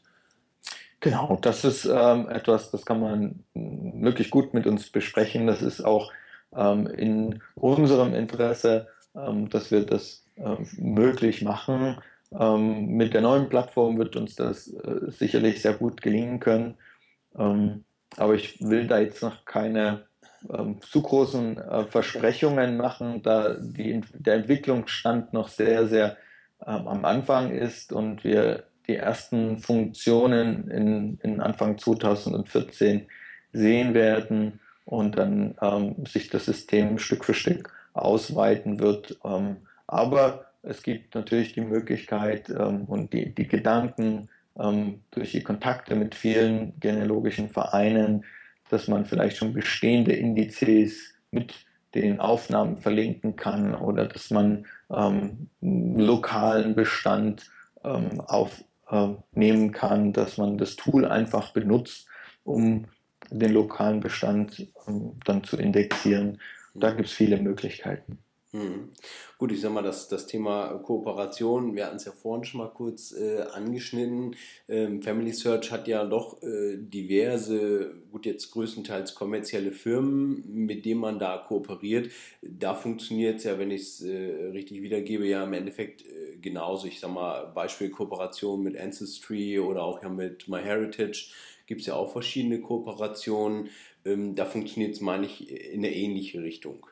[1.04, 5.48] Genau, das ist ähm, etwas, das kann man wirklich gut mit uns besprechen.
[5.48, 6.14] Das ist auch
[6.56, 11.98] ähm, in unserem Interesse, ähm, dass wir das äh, möglich machen.
[12.32, 16.76] Ähm, mit der neuen Plattform wird uns das äh, sicherlich sehr gut gelingen können.
[17.38, 17.84] Ähm,
[18.16, 20.06] aber ich will da jetzt noch keine
[20.50, 26.16] ähm, zu großen äh, Versprechungen machen, da die, der Entwicklungsstand noch sehr, sehr
[26.60, 33.08] am Anfang ist und wir die ersten Funktionen in, in Anfang 2014
[33.52, 39.18] sehen werden und dann ähm, sich das System Stück für Stück ausweiten wird.
[39.24, 45.44] Ähm, aber es gibt natürlich die Möglichkeit ähm, und die, die Gedanken ähm, durch die
[45.44, 48.26] Kontakte mit vielen genealogischen Vereinen,
[48.70, 51.54] dass man vielleicht schon bestehende Indizes mit
[51.96, 57.50] den Aufnahmen verlinken kann oder dass man ähm, lokalen Bestand
[58.92, 62.08] ähm, aufnehmen kann, dass man das Tool einfach benutzt,
[62.44, 62.86] um
[63.30, 66.40] den lokalen Bestand ähm, dann zu indexieren.
[66.76, 68.20] Da gibt es viele Möglichkeiten.
[68.56, 68.92] Mhm.
[69.40, 72.70] Gut, ich sag mal, das, das Thema Kooperation, wir hatten es ja vorhin schon mal
[72.70, 74.36] kurz äh, angeschnitten.
[74.70, 81.00] Ähm, Family Search hat ja doch äh, diverse, gut, jetzt größtenteils kommerzielle Firmen, mit denen
[81.00, 82.12] man da kooperiert.
[82.44, 86.86] Da funktioniert es ja, wenn ich es äh, richtig wiedergebe, ja im Endeffekt äh, genauso.
[86.86, 91.32] Ich sag mal, Beispiel Kooperation mit Ancestry oder auch ja mit MyHeritage
[91.66, 93.70] gibt es ja auch verschiedene Kooperationen.
[94.06, 96.86] Ähm, da funktioniert es, meine ich, in eine ähnliche Richtung.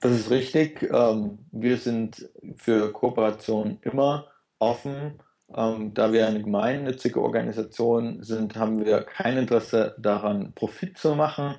[0.00, 0.82] Das ist richtig.
[0.92, 4.28] Ähm, wir sind für Kooperation immer
[4.58, 5.20] offen.
[5.54, 11.56] Ähm, da wir eine gemeinnützige Organisation sind, haben wir kein Interesse daran, Profit zu machen.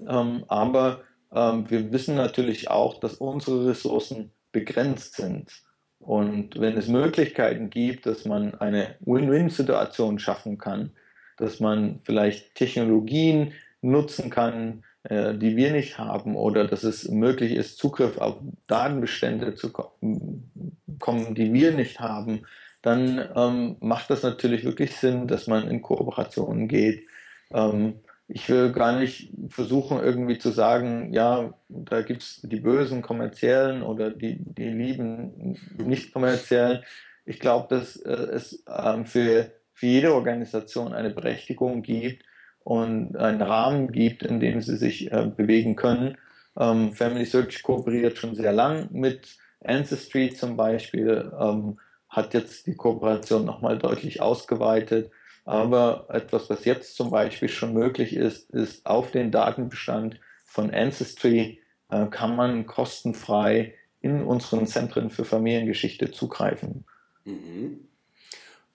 [0.00, 5.62] Ähm, aber wir wissen natürlich auch, dass unsere Ressourcen begrenzt sind.
[5.98, 10.92] Und wenn es Möglichkeiten gibt, dass man eine Win-Win-Situation schaffen kann,
[11.36, 17.52] dass man vielleicht Technologien nutzen kann, äh, die wir nicht haben oder dass es möglich
[17.52, 22.46] ist, Zugriff auf Datenbestände zu kommen, die wir nicht haben,
[22.82, 27.06] dann ähm, macht das natürlich wirklich Sinn, dass man in Kooperationen geht.
[27.52, 33.00] Ähm, ich will gar nicht versuchen, irgendwie zu sagen, ja, da gibt es die bösen
[33.00, 36.82] kommerziellen oder die, die lieben nicht kommerziellen.
[37.24, 42.24] Ich glaube, dass äh, es ähm, für, für jede Organisation eine Berechtigung gibt,
[42.68, 46.18] und einen Rahmen gibt, in dem sie sich äh, bewegen können.
[46.54, 52.74] Ähm, Family Search kooperiert schon sehr lang mit Ancestry zum Beispiel, ähm, hat jetzt die
[52.74, 55.10] Kooperation nochmal deutlich ausgeweitet.
[55.46, 61.62] Aber etwas, was jetzt zum Beispiel schon möglich ist, ist auf den Datenbestand von Ancestry
[61.88, 66.84] äh, kann man kostenfrei in unseren Zentren für Familiengeschichte zugreifen.
[67.24, 67.87] Mhm.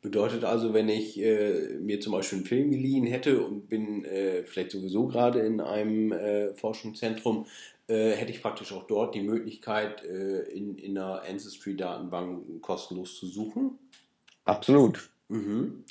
[0.03, 4.43] Bedeutet also, wenn ich äh, mir zum Beispiel einen Film geliehen hätte und bin äh,
[4.43, 7.45] vielleicht sowieso gerade in einem äh, Forschungszentrum,
[7.87, 13.27] äh, hätte ich praktisch auch dort die Möglichkeit, äh, in, in einer Ancestry-Datenbank kostenlos zu
[13.27, 13.79] suchen?
[14.43, 15.09] Absolut.
[15.29, 15.85] Mhm.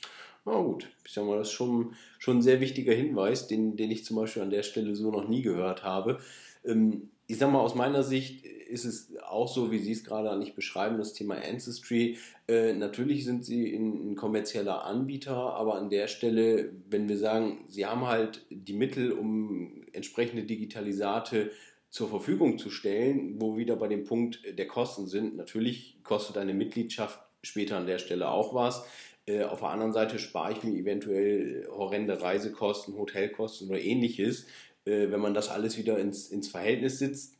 [0.44, 3.90] Na gut, ich sag mal, das ist schon, schon ein sehr wichtiger Hinweis, den, den
[3.90, 6.18] ich zum Beispiel an der Stelle so noch nie gehört habe.
[6.66, 10.30] Ähm, ich sag mal, aus meiner Sicht ist es auch so, wie Sie es gerade
[10.30, 12.18] eigentlich beschreiben, das Thema Ancestry.
[12.48, 17.64] Äh, natürlich sind Sie ein, ein, kommerzieller Anbieter, aber an der Stelle, wenn wir sagen,
[17.68, 21.50] Sie haben halt die Mittel, um entsprechende Digitalisate
[21.90, 25.36] zur Verfügung zu stellen, wo wir wieder bei dem Punkt der Kosten sind.
[25.36, 28.84] Natürlich kostet eine Mitgliedschaft später an der Stelle auch was.
[29.26, 34.46] Äh, auf der anderen Seite spare ich mir eventuell horrende Reisekosten, Hotelkosten oder ähnliches
[34.84, 37.38] äh, wenn man das alles wieder ins, ins Verhältnis sitzt,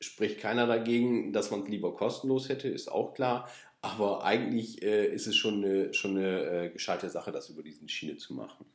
[0.00, 3.48] spricht keiner dagegen, dass man es lieber kostenlos hätte, ist auch klar.
[3.80, 7.88] Aber eigentlich äh, ist es schon eine, schon eine äh, gescheite Sache, das über diese
[7.88, 8.66] Schiene zu machen.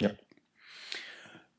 [0.00, 0.10] Ja.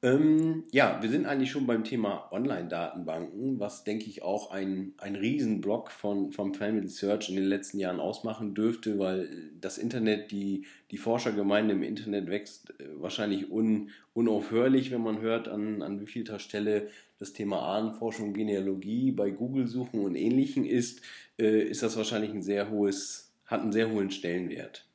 [0.03, 5.15] Ähm, ja, wir sind eigentlich schon beim Thema Online-Datenbanken, was denke ich auch ein, ein
[5.15, 10.67] Riesenblock von, vom Family Search in den letzten Jahren ausmachen dürfte, weil das Internet, die,
[10.91, 16.37] die Forschergemeinde im Internet wächst äh, wahrscheinlich un, unaufhörlich, wenn man hört, an, an wievielter
[16.37, 21.01] Stelle das Thema Ahnenforschung, Genealogie bei Google suchen und ähnlichen ist,
[21.39, 24.86] äh, ist das wahrscheinlich ein sehr hohes, hat einen sehr hohen Stellenwert.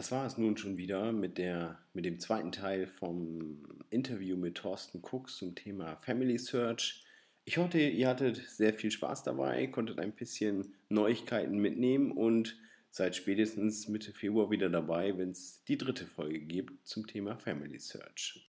[0.00, 3.58] Das war es nun schon wieder mit, der, mit dem zweiten Teil vom
[3.90, 7.04] Interview mit Thorsten Cooks zum Thema Family Search.
[7.44, 12.56] Ich hoffe, ihr hattet sehr viel Spaß dabei, konntet ein bisschen Neuigkeiten mitnehmen und
[12.90, 17.78] seid spätestens Mitte Februar wieder dabei, wenn es die dritte Folge gibt zum Thema Family
[17.78, 18.49] Search.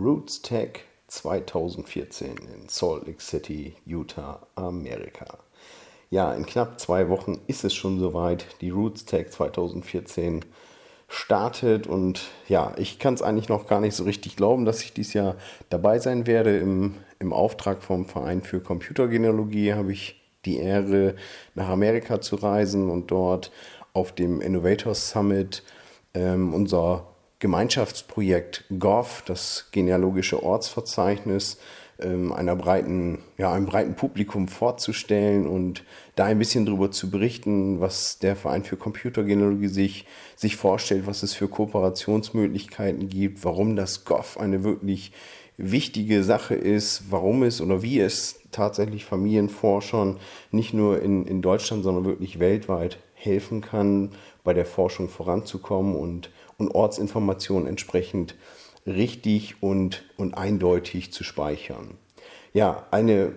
[0.00, 5.38] Roots Tech 2014 in Salt Lake City, Utah, Amerika.
[6.08, 8.46] Ja, in knapp zwei Wochen ist es schon soweit.
[8.62, 10.46] Die Roots Tech 2014
[11.06, 11.86] startet.
[11.86, 15.12] Und ja, ich kann es eigentlich noch gar nicht so richtig glauben, dass ich dieses
[15.12, 15.36] Jahr
[15.68, 16.56] dabei sein werde.
[16.56, 21.14] Im, im Auftrag vom Verein für Computergenealogie habe ich die Ehre,
[21.54, 23.52] nach Amerika zu reisen und dort
[23.92, 25.62] auf dem Innovators Summit
[26.14, 27.06] ähm, unser
[27.40, 31.58] Gemeinschaftsprojekt GOV, das genealogische Ortsverzeichnis,
[31.98, 35.84] ähm, einer breiten, ja, einem breiten Publikum vorzustellen und
[36.16, 41.22] da ein bisschen darüber zu berichten, was der Verein für Computergenealogie sich, sich vorstellt, was
[41.22, 45.12] es für Kooperationsmöglichkeiten gibt, warum das GOV eine wirklich
[45.60, 50.18] wichtige Sache ist, warum es oder wie es tatsächlich Familienforschern
[50.50, 54.10] nicht nur in, in Deutschland, sondern wirklich weltweit helfen kann,
[54.44, 58.34] bei der Forschung voranzukommen und, und Ortsinformationen entsprechend
[58.86, 61.98] richtig und, und eindeutig zu speichern.
[62.52, 63.32] Ja, eine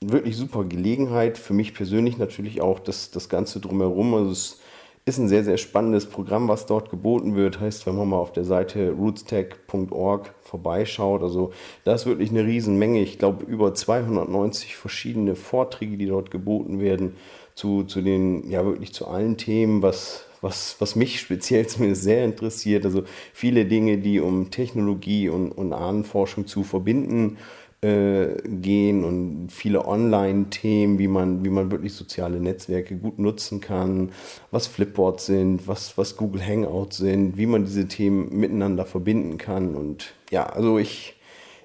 [0.00, 4.14] wirklich super Gelegenheit, für mich persönlich natürlich auch das, das Ganze drumherum.
[4.14, 4.60] Also es
[5.04, 7.58] ist ein sehr, sehr spannendes Programm, was dort geboten wird.
[7.58, 11.52] Heißt, wenn man mal auf der Seite rootstech.org vorbeischaut, also
[11.84, 13.02] da ist wirklich eine Riesenmenge.
[13.02, 17.16] Ich glaube, über 290 verschiedene Vorträge, die dort geboten werden,
[17.54, 22.24] zu, zu den, ja wirklich zu allen Themen, was, was, was mich speziell zumindest sehr
[22.24, 22.84] interessiert.
[22.84, 27.38] Also viele Dinge, die um Technologie und, und Ahnenforschung zu verbinden
[27.82, 34.12] äh, gehen und viele Online-Themen, wie man, wie man wirklich soziale Netzwerke gut nutzen kann,
[34.52, 39.74] was Flipboards sind, was, was Google Hangouts sind, wie man diese Themen miteinander verbinden kann.
[39.74, 41.16] Und ja, also ich,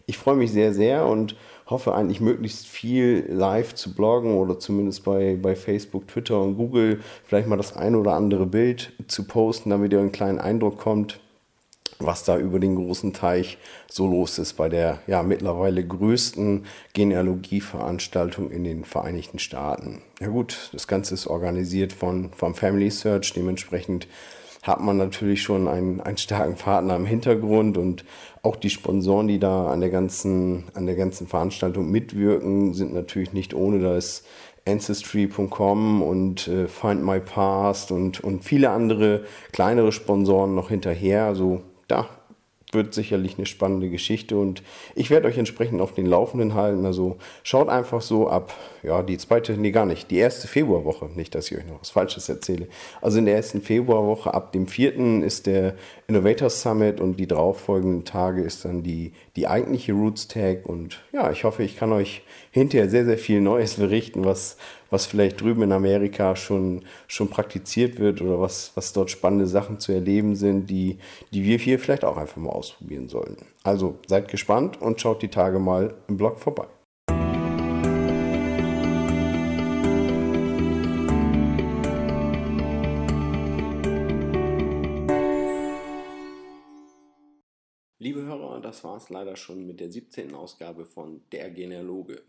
[0.07, 1.35] ich freue mich sehr, sehr und
[1.67, 7.01] hoffe eigentlich möglichst viel live zu bloggen oder zumindest bei, bei Facebook, Twitter und Google
[7.25, 11.19] vielleicht mal das ein oder andere Bild zu posten, damit ihr einen kleinen Eindruck kommt,
[11.99, 13.57] was da über den großen Teich
[13.89, 20.01] so los ist bei der ja mittlerweile größten Genealogieveranstaltung in den Vereinigten Staaten.
[20.19, 24.07] Ja gut, das Ganze ist organisiert von vom Family Search, dementsprechend
[24.63, 28.03] hat man natürlich schon einen, einen starken Partner im Hintergrund und
[28.43, 33.33] auch die Sponsoren, die da an der ganzen, an der ganzen Veranstaltung mitwirken, sind natürlich
[33.33, 33.79] nicht ohne.
[33.79, 34.25] Da ist
[34.67, 39.23] Ancestry.com und äh, Find My Past und, und viele andere
[39.53, 41.25] kleinere Sponsoren noch hinterher.
[41.25, 42.09] Also da
[42.73, 44.61] wird sicherlich eine spannende Geschichte und
[44.93, 46.85] ich werde euch entsprechend auf den Laufenden halten.
[46.85, 51.33] Also schaut einfach so ab, ja, die zweite, nee, gar nicht, die erste Februarwoche, nicht,
[51.33, 52.67] dass ich euch noch was Falsches erzähle.
[53.01, 55.75] Also in der ersten Februarwoche, ab dem vierten ist der
[56.07, 61.31] Innovators Summit und die darauffolgenden Tage ist dann die, die eigentliche Roots Tag und ja,
[61.31, 64.57] ich hoffe, ich kann euch hinterher sehr, sehr viel Neues berichten, was,
[64.89, 69.79] was vielleicht drüben in Amerika schon, schon praktiziert wird oder was, was dort spannende Sachen
[69.79, 70.97] zu erleben sind, die,
[71.31, 73.45] die wir hier vielleicht auch einfach mal ausprobieren sollten.
[73.61, 76.65] Also seid gespannt und schaut die Tage mal im Blog vorbei.
[88.77, 90.35] Das war es leider schon mit der 17.
[90.35, 92.21] Ausgabe von Der Genealoge.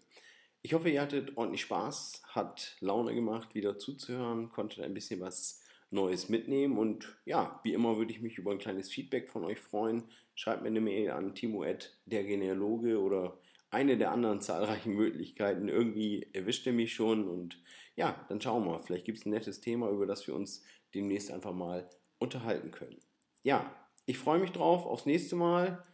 [0.63, 5.63] Ich hoffe, ihr hattet ordentlich Spaß, hat Laune gemacht, wieder zuzuhören, konntet ein bisschen was
[5.91, 9.59] Neues mitnehmen und ja, wie immer würde ich mich über ein kleines Feedback von euch
[9.61, 10.05] freuen.
[10.35, 13.39] Schreibt mir eine Mail an timo.dergenealoge oder
[13.69, 15.69] eine der anderen zahlreichen Möglichkeiten.
[15.69, 17.63] Irgendwie erwischt ihr mich schon und
[17.95, 18.83] ja, dann schauen wir mal.
[18.83, 23.01] Vielleicht gibt es ein nettes Thema, über das wir uns demnächst einfach mal unterhalten können.
[23.43, 23.71] Ja,
[24.07, 25.85] ich freue mich drauf aufs nächste Mal.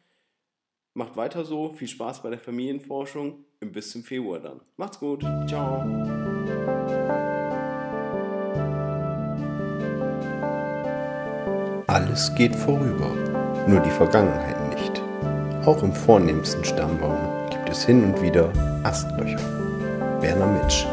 [0.96, 1.72] Macht weiter so.
[1.72, 4.60] Viel Spaß bei der Familienforschung und bis zum Februar dann.
[4.76, 5.22] Macht's gut.
[5.48, 5.82] Ciao.
[11.88, 13.10] Alles geht vorüber,
[13.66, 15.02] nur die Vergangenheit nicht.
[15.66, 18.52] Auch im vornehmsten Stammbaum gibt es hin und wieder
[18.84, 19.40] Astlöcher.
[20.20, 20.86] Werner Mitsch